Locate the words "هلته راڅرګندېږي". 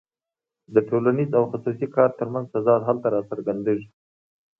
2.87-3.87